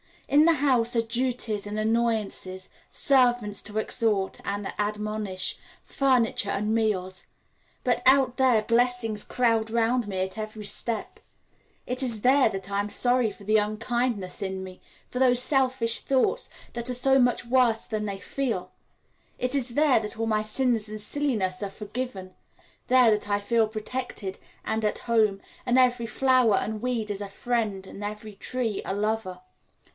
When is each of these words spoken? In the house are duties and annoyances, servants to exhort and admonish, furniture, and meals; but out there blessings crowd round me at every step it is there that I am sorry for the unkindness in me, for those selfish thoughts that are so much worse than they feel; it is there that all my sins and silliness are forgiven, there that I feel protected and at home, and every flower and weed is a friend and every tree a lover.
In 0.27 0.45
the 0.45 0.53
house 0.53 0.95
are 0.95 1.01
duties 1.01 1.67
and 1.67 1.77
annoyances, 1.77 2.69
servants 2.89 3.61
to 3.63 3.77
exhort 3.77 4.39
and 4.45 4.73
admonish, 4.79 5.57
furniture, 5.83 6.49
and 6.49 6.73
meals; 6.73 7.25
but 7.83 8.01
out 8.05 8.37
there 8.37 8.63
blessings 8.63 9.23
crowd 9.25 9.69
round 9.69 10.07
me 10.07 10.19
at 10.19 10.37
every 10.39 10.63
step 10.63 11.19
it 11.85 12.01
is 12.01 12.21
there 12.21 12.49
that 12.49 12.71
I 12.71 12.79
am 12.79 12.89
sorry 12.89 13.29
for 13.29 13.43
the 13.43 13.57
unkindness 13.57 14.41
in 14.41 14.63
me, 14.63 14.79
for 15.09 15.19
those 15.19 15.41
selfish 15.43 15.99
thoughts 15.99 16.49
that 16.73 16.89
are 16.89 16.95
so 16.95 17.19
much 17.19 17.45
worse 17.45 17.85
than 17.85 18.05
they 18.05 18.17
feel; 18.17 18.71
it 19.37 19.53
is 19.53 19.75
there 19.75 19.99
that 19.99 20.17
all 20.17 20.27
my 20.27 20.41
sins 20.41 20.87
and 20.87 20.99
silliness 20.99 21.61
are 21.61 21.69
forgiven, 21.69 22.33
there 22.87 23.11
that 23.11 23.29
I 23.29 23.39
feel 23.39 23.67
protected 23.67 24.39
and 24.63 24.83
at 24.85 24.99
home, 24.99 25.41
and 25.65 25.77
every 25.77 26.07
flower 26.07 26.55
and 26.55 26.81
weed 26.81 27.11
is 27.11 27.21
a 27.21 27.29
friend 27.29 27.85
and 27.85 28.03
every 28.03 28.33
tree 28.33 28.81
a 28.85 28.93
lover. 28.95 29.41